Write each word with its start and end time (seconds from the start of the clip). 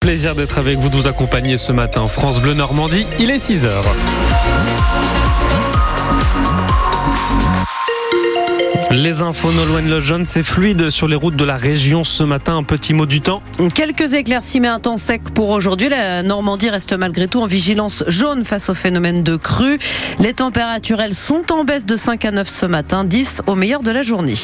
Plaisir 0.00 0.34
d'être 0.34 0.56
avec 0.56 0.78
vous, 0.78 0.88
de 0.88 0.96
vous 0.96 1.08
accompagner 1.08 1.58
ce 1.58 1.72
matin. 1.72 2.06
France 2.06 2.40
Bleu 2.40 2.54
Normandie, 2.54 3.04
il 3.18 3.30
est 3.30 3.38
6 3.38 3.66
h 3.66 3.70
Les 8.92 9.20
infos 9.20 9.52
Nolwenn 9.52 9.90
Lejeune, 9.90 10.24
c'est 10.24 10.42
fluide 10.42 10.88
sur 10.88 11.06
les 11.06 11.16
routes 11.16 11.36
de 11.36 11.44
la 11.44 11.58
région 11.58 12.02
ce 12.02 12.22
matin. 12.22 12.56
Un 12.56 12.62
petit 12.62 12.94
mot 12.94 13.04
du 13.04 13.20
temps. 13.20 13.42
Quelques 13.74 14.14
éclaircies, 14.14 14.60
mais 14.60 14.68
un 14.68 14.80
temps 14.80 14.96
sec 14.96 15.20
pour 15.34 15.50
aujourd'hui. 15.50 15.90
La 15.90 16.22
Normandie 16.22 16.70
reste 16.70 16.94
malgré 16.94 17.28
tout 17.28 17.42
en 17.42 17.46
vigilance 17.46 18.02
jaune 18.06 18.46
face 18.46 18.70
au 18.70 18.74
phénomène 18.74 19.22
de 19.22 19.36
crue. 19.36 19.78
Les 20.18 20.32
températures, 20.32 21.02
elles 21.02 21.12
sont 21.12 21.52
en 21.52 21.64
baisse 21.64 21.84
de 21.84 21.96
5 21.96 22.24
à 22.24 22.30
9 22.30 22.48
ce 22.48 22.64
matin, 22.64 23.04
10 23.04 23.42
au 23.46 23.54
meilleur 23.54 23.82
de 23.82 23.90
la 23.90 24.02
journée. 24.02 24.34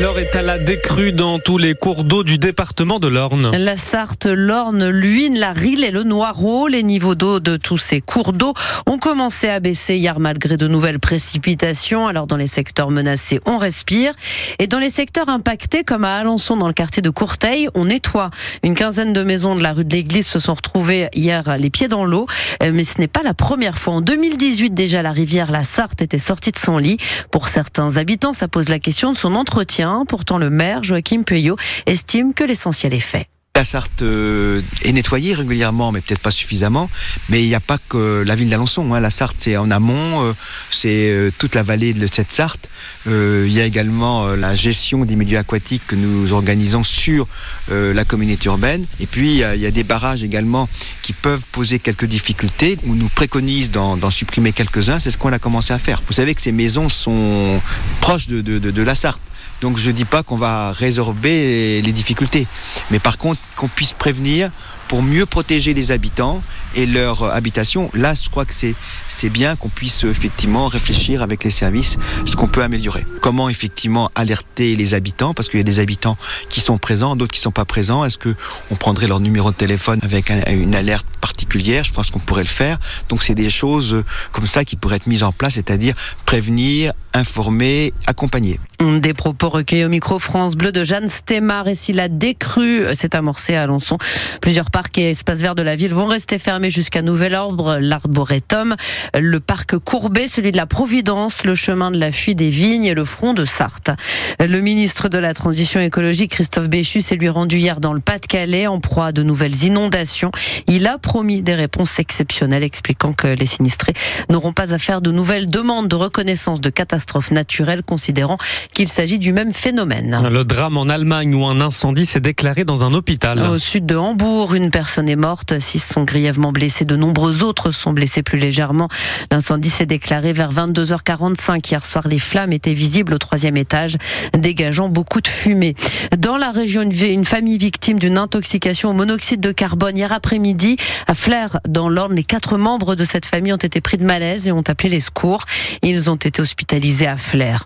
L'heure 0.00 0.20
est 0.20 0.36
à 0.36 0.42
la 0.42 0.58
décrue 0.58 1.10
dans 1.10 1.40
tous 1.40 1.58
les 1.58 1.74
cours 1.74 2.04
d'eau 2.04 2.22
du 2.22 2.38
département 2.38 3.00
de 3.00 3.08
l'Orne. 3.08 3.50
La 3.56 3.76
Sarthe, 3.76 4.26
l'Orne, 4.26 4.88
l'Huine, 4.88 5.36
la 5.36 5.52
Rille 5.52 5.82
et 5.82 5.90
le 5.90 6.04
Noireau, 6.04 6.68
les 6.68 6.84
niveaux 6.84 7.16
d'eau 7.16 7.40
de 7.40 7.56
tous 7.56 7.78
ces 7.78 8.00
cours 8.00 8.32
d'eau 8.32 8.54
ont 8.86 8.98
commencé 8.98 9.48
à 9.48 9.58
baisser 9.58 9.96
hier 9.96 10.20
malgré 10.20 10.56
de 10.56 10.68
nouvelles 10.68 11.00
précipitations. 11.00 12.06
Alors 12.06 12.28
dans 12.28 12.36
les 12.36 12.46
secteurs 12.46 12.92
menacés, 12.92 13.40
on 13.44 13.56
respire. 13.56 14.12
Et 14.60 14.68
dans 14.68 14.78
les 14.78 14.90
secteurs 14.90 15.28
impactés, 15.28 15.82
comme 15.82 16.04
à 16.04 16.18
Alençon 16.18 16.56
dans 16.56 16.68
le 16.68 16.74
quartier 16.74 17.02
de 17.02 17.10
Courteil, 17.10 17.68
on 17.74 17.86
nettoie. 17.86 18.30
Une 18.62 18.76
quinzaine 18.76 19.12
de 19.12 19.24
maisons 19.24 19.56
de 19.56 19.62
la 19.64 19.72
rue 19.72 19.84
de 19.84 19.96
l'Église 19.96 20.28
se 20.28 20.38
sont 20.38 20.54
retrouvées 20.54 21.08
hier 21.12 21.56
les 21.58 21.70
pieds 21.70 21.88
dans 21.88 22.04
l'eau. 22.04 22.26
Euh, 22.62 22.70
mais 22.72 22.84
ce 22.84 23.00
n'est 23.00 23.08
pas 23.08 23.24
la 23.24 23.34
première 23.34 23.78
fois. 23.78 23.94
En 23.94 24.00
2018 24.00 24.70
déjà, 24.70 25.02
la 25.02 25.10
rivière 25.10 25.50
La 25.50 25.64
Sarthe 25.64 26.02
était 26.02 26.20
sortie 26.20 26.52
de 26.52 26.58
son 26.58 26.78
lit. 26.78 26.98
Pour 27.32 27.48
certains 27.48 27.96
habitants, 27.96 28.32
ça 28.32 28.46
pose 28.46 28.68
la 28.68 28.78
question 28.78 29.10
de 29.10 29.16
son 29.16 29.34
entretien 29.34 29.87
Pourtant, 30.06 30.38
le 30.38 30.50
maire, 30.50 30.82
Joachim 30.82 31.22
Pueyo, 31.22 31.56
estime 31.86 32.34
que 32.34 32.44
l'essentiel 32.44 32.94
est 32.94 33.00
fait. 33.00 33.28
La 33.58 33.64
Sarthe 33.64 34.02
euh, 34.02 34.62
est 34.84 34.92
nettoyée 34.92 35.34
régulièrement, 35.34 35.90
mais 35.90 36.00
peut-être 36.00 36.20
pas 36.20 36.30
suffisamment. 36.30 36.88
Mais 37.28 37.42
il 37.42 37.48
n'y 37.48 37.56
a 37.56 37.60
pas 37.60 37.78
que 37.88 38.22
la 38.24 38.36
ville 38.36 38.48
d'Alençon. 38.48 38.94
Hein. 38.94 39.00
La 39.00 39.10
Sarthe, 39.10 39.34
c'est 39.38 39.56
en 39.56 39.72
amont, 39.72 40.22
euh, 40.22 40.32
c'est 40.70 41.10
euh, 41.10 41.32
toute 41.36 41.56
la 41.56 41.64
vallée 41.64 41.92
de 41.92 42.06
cette 42.06 42.30
Sarthe. 42.30 42.70
Il 43.06 43.50
y 43.50 43.60
a 43.60 43.64
également 43.64 44.28
la 44.36 44.54
gestion 44.54 45.04
des 45.04 45.16
milieux 45.16 45.38
aquatiques 45.38 45.82
que 45.88 45.96
nous 45.96 46.32
organisons 46.32 46.84
sur 46.84 47.26
la 47.68 48.04
communauté 48.04 48.46
urbaine. 48.46 48.84
Et 49.00 49.06
puis, 49.06 49.30
il 49.30 49.38
y, 49.38 49.66
a, 49.66 49.70
des 49.70 49.82
barrages 49.82 50.22
également 50.22 50.68
qui 51.00 51.14
peuvent 51.14 51.44
poser 51.50 51.78
quelques 51.78 52.04
difficultés. 52.04 52.78
On 52.86 52.92
nous 52.94 53.08
préconise 53.08 53.70
d'en 53.70 54.10
supprimer 54.10 54.52
quelques-uns. 54.52 54.98
C'est 54.98 55.10
ce 55.10 55.16
qu'on 55.16 55.32
a 55.32 55.38
commencé 55.38 55.72
à 55.72 55.78
faire. 55.78 56.02
Vous 56.06 56.12
savez 56.12 56.34
que 56.34 56.42
ces 56.42 56.52
maisons 56.52 56.90
sont 56.90 57.62
proches 58.02 58.26
de, 58.26 58.42
de 58.42 58.82
la 58.82 58.94
Sarthe. 58.94 59.22
Donc 59.60 59.76
je 59.76 59.88
ne 59.88 59.92
dis 59.92 60.04
pas 60.04 60.22
qu'on 60.22 60.36
va 60.36 60.70
résorber 60.70 61.82
les 61.82 61.92
difficultés, 61.92 62.46
mais 62.90 62.98
par 62.98 63.18
contre 63.18 63.40
qu'on 63.56 63.68
puisse 63.68 63.92
prévenir 63.92 64.50
pour 64.88 65.02
mieux 65.02 65.26
protéger 65.26 65.74
les 65.74 65.92
habitants 65.92 66.42
et 66.74 66.86
leur 66.86 67.22
habitation. 67.22 67.90
Là, 67.94 68.14
je 68.14 68.28
crois 68.28 68.44
que 68.44 68.54
c'est 68.54 69.30
bien 69.30 69.54
qu'on 69.56 69.68
puisse 69.68 70.04
effectivement 70.04 70.66
réfléchir 70.66 71.22
avec 71.22 71.44
les 71.44 71.50
services 71.50 71.96
ce 72.24 72.36
qu'on 72.36 72.48
peut 72.48 72.62
améliorer. 72.62 73.06
Comment 73.20 73.48
effectivement 73.48 74.10
alerter 74.14 74.76
les 74.76 74.94
habitants 74.94 75.34
parce 75.34 75.48
qu'il 75.48 75.58
y 75.58 75.60
a 75.60 75.64
des 75.64 75.80
habitants 75.80 76.16
qui 76.48 76.60
sont 76.60 76.78
présents, 76.78 77.16
d'autres 77.16 77.32
qui 77.32 77.40
sont 77.40 77.52
pas 77.52 77.64
présents. 77.64 78.04
Est-ce 78.04 78.18
que 78.18 78.34
on 78.70 78.76
prendrait 78.76 79.06
leur 79.06 79.20
numéro 79.20 79.50
de 79.50 79.56
téléphone 79.56 80.00
avec 80.02 80.30
une 80.30 80.74
alerte 80.74 81.06
particulière? 81.20 81.84
Je 81.84 81.92
pense 81.92 82.10
qu'on 82.10 82.18
pourrait 82.18 82.42
le 82.42 82.48
faire. 82.48 82.78
Donc 83.08 83.22
c'est 83.22 83.34
des 83.34 83.50
choses 83.50 84.02
comme 84.32 84.46
ça 84.46 84.64
qui 84.64 84.76
pourraient 84.76 84.96
être 84.96 85.06
mises 85.06 85.22
en 85.22 85.32
place, 85.32 85.54
c'est-à-dire 85.54 85.94
prévenir, 86.24 86.92
informer, 87.14 87.92
accompagner. 88.06 88.60
Des 88.80 89.14
propos 89.14 89.48
recueillis 89.48 89.84
au 89.84 89.88
micro 89.88 90.18
France 90.18 90.54
Bleu 90.54 90.72
de 90.72 90.84
Jeanne 90.84 91.08
Stemar 91.08 91.66
et 91.68 91.74
si 91.74 91.92
la 91.92 92.08
décrue 92.08 92.82
s'est 92.94 93.16
amorcée 93.16 93.54
à 93.54 93.62
Alençon, 93.62 93.98
plusieurs 94.40 94.70
parcs 94.78 94.98
et 94.98 95.10
espaces 95.10 95.40
verts 95.40 95.56
de 95.56 95.62
la 95.62 95.74
ville 95.74 95.92
vont 95.92 96.06
rester 96.06 96.38
fermés 96.38 96.70
jusqu'à 96.70 97.02
nouvel 97.02 97.34
ordre. 97.34 97.78
L'arboretum, 97.80 98.76
le 99.12 99.40
parc 99.40 99.76
Courbet, 99.76 100.28
celui 100.28 100.52
de 100.52 100.56
la 100.56 100.66
Providence, 100.66 101.44
le 101.44 101.56
chemin 101.56 101.90
de 101.90 101.98
la 101.98 102.12
fuite 102.12 102.38
des 102.38 102.50
vignes 102.50 102.84
et 102.84 102.94
le 102.94 103.04
front 103.04 103.34
de 103.34 103.44
Sarthe. 103.44 103.90
Le 104.38 104.60
ministre 104.60 105.08
de 105.08 105.18
la 105.18 105.34
Transition 105.34 105.80
écologique, 105.80 106.30
Christophe 106.30 106.68
Béchu, 106.68 107.02
s'est 107.02 107.16
lui 107.16 107.28
rendu 107.28 107.56
hier 107.56 107.80
dans 107.80 107.92
le 107.92 107.98
Pas-de-Calais 107.98 108.68
en 108.68 108.78
proie 108.78 109.06
à 109.06 109.12
de 109.12 109.24
nouvelles 109.24 109.64
inondations. 109.64 110.30
Il 110.68 110.86
a 110.86 110.96
promis 110.96 111.42
des 111.42 111.56
réponses 111.56 111.98
exceptionnelles, 111.98 112.62
expliquant 112.62 113.12
que 113.12 113.26
les 113.26 113.46
sinistrés 113.46 113.94
n'auront 114.30 114.52
pas 114.52 114.74
à 114.74 114.78
faire 114.78 115.02
de 115.02 115.10
nouvelles 115.10 115.50
demandes 115.50 115.88
de 115.88 115.96
reconnaissance 115.96 116.60
de 116.60 116.70
catastrophes 116.70 117.32
naturelles, 117.32 117.82
considérant 117.82 118.38
qu'il 118.72 118.88
s'agit 118.88 119.18
du 119.18 119.32
même 119.32 119.52
phénomène. 119.52 120.20
Le 120.30 120.44
drame 120.44 120.76
en 120.76 120.88
Allemagne 120.88 121.34
où 121.34 121.44
un 121.46 121.60
incendie 121.60 122.06
s'est 122.06 122.20
déclaré 122.20 122.62
dans 122.62 122.84
un 122.84 122.94
hôpital. 122.94 123.40
Au 123.40 123.58
sud 123.58 123.84
de 123.84 123.96
Hambourg, 123.96 124.54
une 124.54 124.67
personne 124.70 125.08
est 125.08 125.16
morte, 125.16 125.58
six 125.60 125.80
sont 125.80 126.04
grièvement 126.04 126.52
blessés, 126.52 126.84
de 126.84 126.96
nombreux 126.96 127.42
autres 127.42 127.70
sont 127.70 127.92
blessés 127.92 128.22
plus 128.22 128.38
légèrement. 128.38 128.88
L'incendie 129.30 129.70
s'est 129.70 129.86
déclaré 129.86 130.32
vers 130.32 130.52
22h45 130.52 131.70
hier 131.70 131.84
soir. 131.84 132.08
Les 132.08 132.18
flammes 132.18 132.52
étaient 132.52 132.74
visibles 132.74 133.14
au 133.14 133.18
troisième 133.18 133.56
étage, 133.56 133.96
dégageant 134.36 134.88
beaucoup 134.88 135.20
de 135.20 135.28
fumée. 135.28 135.74
Dans 136.16 136.36
la 136.36 136.50
région, 136.50 136.82
une 136.82 137.24
famille 137.24 137.58
victime 137.58 137.98
d'une 137.98 138.18
intoxication 138.18 138.90
au 138.90 138.92
monoxyde 138.92 139.40
de 139.40 139.52
carbone 139.52 139.96
hier 139.96 140.12
après-midi 140.12 140.76
à 141.06 141.14
Flers, 141.14 141.60
dans 141.68 141.88
l'Orne. 141.88 142.14
Les 142.14 142.24
quatre 142.24 142.58
membres 142.58 142.94
de 142.94 143.04
cette 143.04 143.26
famille 143.26 143.52
ont 143.52 143.56
été 143.56 143.80
pris 143.80 143.98
de 143.98 144.04
malaise 144.04 144.48
et 144.48 144.52
ont 144.52 144.64
appelé 144.66 144.88
les 144.88 145.00
secours. 145.00 145.44
Ils 145.82 146.10
ont 146.10 146.16
été 146.16 146.40
hospitalisés 146.40 147.06
à 147.06 147.16
Flers. 147.16 147.64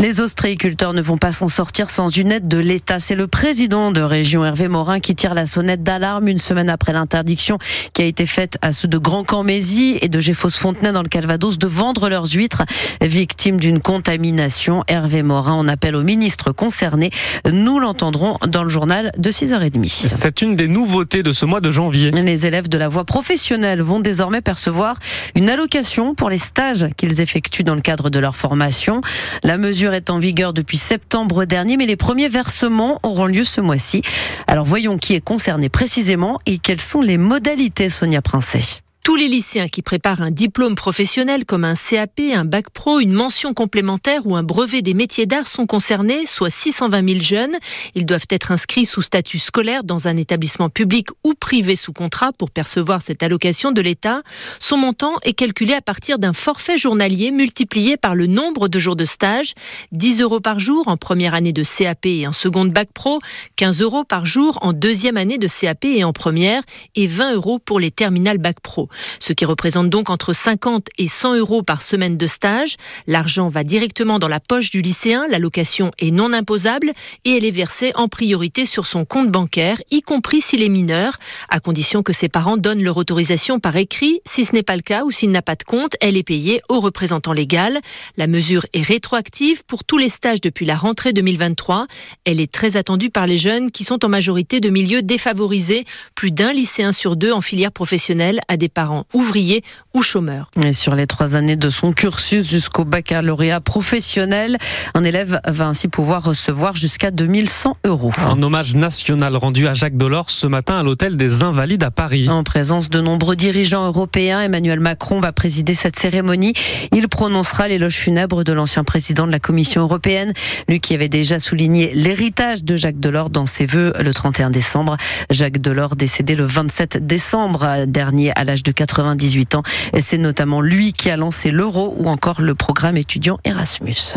Les 0.00 0.20
ostréiculteurs 0.20 0.92
ne 0.92 1.02
vont 1.02 1.18
pas 1.18 1.32
s'en 1.32 1.48
sortir 1.48 1.90
sans 1.90 2.08
une 2.08 2.32
aide 2.32 2.48
de 2.48 2.58
l'État. 2.58 3.00
C'est 3.00 3.14
le 3.14 3.26
président 3.26 3.92
de 3.92 4.00
région 4.00 4.44
Hervé 4.44 4.68
Morin 4.68 5.00
qui 5.00 5.14
tire 5.14 5.34
la 5.34 5.46
sonnette 5.46 5.82
d'alarme 5.82 6.28
une 6.28 6.38
semaine 6.44 6.68
après 6.68 6.92
l'interdiction 6.92 7.58
qui 7.92 8.02
a 8.02 8.04
été 8.04 8.26
faite 8.26 8.58
à 8.62 8.72
ceux 8.72 8.88
de 8.88 8.98
Grand 8.98 9.24
Camézy 9.24 9.98
et 10.02 10.08
de 10.08 10.20
Géfos-Fontenay 10.20 10.92
dans 10.92 11.02
le 11.02 11.08
Calvados 11.08 11.58
de 11.58 11.66
vendre 11.66 12.08
leurs 12.08 12.26
huîtres 12.34 12.62
victimes 13.00 13.58
d'une 13.58 13.80
contamination. 13.80 14.84
Hervé 14.86 15.22
Morin 15.22 15.54
en 15.54 15.68
appelle 15.68 15.96
au 15.96 16.02
ministre 16.02 16.52
concerné. 16.52 17.10
Nous 17.50 17.80
l'entendrons 17.80 18.38
dans 18.46 18.62
le 18.62 18.68
journal 18.68 19.12
de 19.18 19.30
6h30. 19.30 19.88
C'est 19.88 20.42
une 20.42 20.54
des 20.54 20.68
nouveautés 20.68 21.22
de 21.22 21.32
ce 21.32 21.46
mois 21.46 21.60
de 21.60 21.70
janvier. 21.70 22.10
Les 22.10 22.46
élèves 22.46 22.68
de 22.68 22.78
la 22.78 22.88
voie 22.88 23.04
professionnelle 23.04 23.80
vont 23.80 24.00
désormais 24.00 24.40
percevoir 24.40 24.96
une 25.34 25.48
allocation 25.48 26.14
pour 26.14 26.30
les 26.30 26.38
stages 26.38 26.86
qu'ils 26.96 27.20
effectuent 27.20 27.64
dans 27.64 27.74
le 27.74 27.80
cadre 27.80 28.10
de 28.10 28.18
leur 28.18 28.36
formation. 28.36 29.00
La 29.42 29.58
mesure 29.58 29.94
est 29.94 30.10
en 30.10 30.18
vigueur 30.18 30.52
depuis 30.52 30.76
septembre 30.76 31.44
dernier, 31.44 31.76
mais 31.76 31.86
les 31.86 31.96
premiers 31.96 32.28
versements 32.28 32.98
auront 33.02 33.26
lieu 33.26 33.44
ce 33.44 33.60
mois-ci. 33.60 34.02
Alors 34.46 34.64
voyons 34.64 34.98
qui 34.98 35.14
est 35.14 35.20
concerné 35.20 35.68
précisément 35.68 36.33
et 36.46 36.58
quelles 36.58 36.80
sont 36.80 37.00
les 37.00 37.18
modalités, 37.18 37.90
Sonia 37.90 38.22
Princet? 38.22 38.83
Tous 39.04 39.16
les 39.16 39.28
lycéens 39.28 39.68
qui 39.68 39.82
préparent 39.82 40.22
un 40.22 40.30
diplôme 40.30 40.74
professionnel 40.76 41.44
comme 41.44 41.64
un 41.64 41.74
CAP, 41.74 42.20
un 42.34 42.46
bac 42.46 42.70
pro, 42.70 43.00
une 43.00 43.12
mention 43.12 43.52
complémentaire 43.52 44.26
ou 44.26 44.34
un 44.34 44.42
brevet 44.42 44.80
des 44.80 44.94
métiers 44.94 45.26
d'art 45.26 45.46
sont 45.46 45.66
concernés, 45.66 46.24
soit 46.24 46.48
620 46.48 47.06
000 47.06 47.20
jeunes. 47.20 47.54
Ils 47.94 48.06
doivent 48.06 48.24
être 48.30 48.50
inscrits 48.50 48.86
sous 48.86 49.02
statut 49.02 49.38
scolaire 49.38 49.84
dans 49.84 50.08
un 50.08 50.16
établissement 50.16 50.70
public 50.70 51.08
ou 51.22 51.34
privé 51.34 51.76
sous 51.76 51.92
contrat 51.92 52.32
pour 52.32 52.50
percevoir 52.50 53.02
cette 53.02 53.22
allocation 53.22 53.72
de 53.72 53.82
l'État. 53.82 54.22
Son 54.58 54.78
montant 54.78 55.16
est 55.22 55.34
calculé 55.34 55.74
à 55.74 55.82
partir 55.82 56.18
d'un 56.18 56.32
forfait 56.32 56.78
journalier 56.78 57.30
multiplié 57.30 57.98
par 57.98 58.14
le 58.14 58.26
nombre 58.26 58.68
de 58.68 58.78
jours 58.78 58.96
de 58.96 59.04
stage. 59.04 59.52
10 59.92 60.22
euros 60.22 60.40
par 60.40 60.60
jour 60.60 60.88
en 60.88 60.96
première 60.96 61.34
année 61.34 61.52
de 61.52 61.62
CAP 61.62 62.06
et 62.06 62.26
en 62.26 62.32
seconde 62.32 62.70
bac 62.70 62.88
pro, 62.94 63.20
15 63.56 63.82
euros 63.82 64.04
par 64.04 64.24
jour 64.24 64.58
en 64.62 64.72
deuxième 64.72 65.18
année 65.18 65.36
de 65.36 65.46
CAP 65.46 65.84
et 65.84 66.04
en 66.04 66.14
première 66.14 66.62
et 66.96 67.06
20 67.06 67.34
euros 67.34 67.58
pour 67.58 67.78
les 67.78 67.90
terminales 67.90 68.38
bac 68.38 68.60
pro 68.62 68.88
ce 69.20 69.32
qui 69.32 69.44
représente 69.44 69.90
donc 69.90 70.10
entre 70.10 70.32
50 70.32 70.88
et 70.98 71.08
100 71.08 71.36
euros 71.36 71.62
par 71.62 71.82
semaine 71.82 72.16
de 72.16 72.26
stage. 72.26 72.76
L'argent 73.06 73.48
va 73.48 73.64
directement 73.64 74.18
dans 74.18 74.28
la 74.28 74.40
poche 74.40 74.70
du 74.70 74.82
lycéen, 74.82 75.26
l'allocation 75.30 75.90
est 75.98 76.10
non 76.10 76.32
imposable 76.32 76.92
et 77.24 77.36
elle 77.36 77.44
est 77.44 77.50
versée 77.50 77.92
en 77.94 78.08
priorité 78.08 78.66
sur 78.66 78.86
son 78.86 79.04
compte 79.04 79.30
bancaire, 79.30 79.80
y 79.90 80.02
compris 80.02 80.40
s'il 80.40 80.62
est 80.62 80.68
mineur, 80.68 81.18
à 81.48 81.60
condition 81.60 82.02
que 82.02 82.12
ses 82.12 82.28
parents 82.28 82.56
donnent 82.56 82.82
leur 82.82 82.96
autorisation 82.96 83.60
par 83.60 83.76
écrit. 83.76 84.20
Si 84.26 84.44
ce 84.44 84.52
n'est 84.52 84.62
pas 84.62 84.76
le 84.76 84.82
cas 84.82 85.04
ou 85.04 85.10
s'il 85.10 85.30
n'a 85.30 85.42
pas 85.42 85.56
de 85.56 85.64
compte, 85.64 85.94
elle 86.00 86.16
est 86.16 86.22
payée 86.22 86.60
au 86.68 86.80
représentant 86.80 87.32
légal. 87.32 87.80
La 88.16 88.26
mesure 88.26 88.66
est 88.72 88.82
rétroactive 88.82 89.64
pour 89.64 89.84
tous 89.84 89.98
les 89.98 90.08
stages 90.08 90.40
depuis 90.40 90.66
la 90.66 90.76
rentrée 90.76 91.12
2023. 91.12 91.86
Elle 92.24 92.40
est 92.40 92.50
très 92.50 92.76
attendue 92.76 93.10
par 93.10 93.26
les 93.26 93.36
jeunes 93.36 93.70
qui 93.70 93.84
sont 93.84 94.04
en 94.04 94.08
majorité 94.08 94.60
de 94.60 94.70
milieux 94.70 95.02
défavorisés. 95.02 95.84
Plus 96.14 96.30
d'un 96.30 96.52
lycéen 96.52 96.92
sur 96.92 97.16
deux 97.16 97.32
en 97.32 97.40
filière 97.40 97.72
professionnelle 97.72 98.40
a 98.48 98.56
des 98.56 98.68
parents 98.68 98.83
parents 98.84 99.06
ouvriers 99.14 99.64
ou 99.94 100.02
chômeurs. 100.02 100.50
Et 100.62 100.74
sur 100.74 100.94
les 100.94 101.06
trois 101.06 101.36
années 101.36 101.56
de 101.56 101.70
son 101.70 101.94
cursus 101.94 102.46
jusqu'au 102.46 102.84
baccalauréat 102.84 103.62
professionnel, 103.62 104.58
un 104.92 105.04
élève 105.04 105.40
va 105.48 105.68
ainsi 105.68 105.88
pouvoir 105.88 106.22
recevoir 106.22 106.74
jusqu'à 106.74 107.10
2100 107.10 107.78
euros. 107.86 108.10
Un 108.18 108.42
hommage 108.42 108.74
national 108.74 109.36
rendu 109.36 109.66
à 109.68 109.72
Jacques 109.72 109.96
Delors 109.96 110.28
ce 110.28 110.46
matin 110.46 110.76
à 110.76 110.82
l'hôtel 110.82 111.16
des 111.16 111.42
Invalides 111.42 111.82
à 111.82 111.90
Paris. 111.90 112.28
En 112.28 112.44
présence 112.44 112.90
de 112.90 113.00
nombreux 113.00 113.36
dirigeants 113.36 113.86
européens, 113.86 114.42
Emmanuel 114.42 114.80
Macron 114.80 115.18
va 115.18 115.32
présider 115.32 115.74
cette 115.74 115.98
cérémonie. 115.98 116.52
Il 116.92 117.08
prononcera 117.08 117.68
l'éloge 117.68 117.94
funèbre 117.94 118.44
de 118.44 118.52
l'ancien 118.52 118.84
président 118.84 119.26
de 119.26 119.32
la 119.32 119.40
Commission 119.40 119.80
européenne, 119.80 120.34
lui 120.68 120.78
qui 120.80 120.92
avait 120.92 121.08
déjà 121.08 121.38
souligné 121.38 121.90
l'héritage 121.94 122.64
de 122.64 122.76
Jacques 122.76 123.00
Delors 123.00 123.30
dans 123.30 123.46
ses 123.46 123.64
vœux 123.64 123.94
le 123.98 124.12
31 124.12 124.50
décembre. 124.50 124.98
Jacques 125.30 125.62
Delors 125.62 125.96
décédé 125.96 126.34
le 126.34 126.44
27 126.44 127.06
décembre 127.06 127.86
dernier 127.86 128.32
à 128.36 128.44
l'âge 128.44 128.62
de 128.62 128.73
98 128.74 129.54
ans. 129.54 129.62
C'est 129.98 130.18
notamment 130.18 130.60
lui 130.60 130.92
qui 130.92 131.10
a 131.10 131.16
lancé 131.16 131.50
l'euro 131.50 131.94
ou 131.96 132.08
encore 132.08 132.40
le 132.40 132.54
programme 132.54 132.96
étudiant 132.96 133.38
Erasmus. 133.44 134.14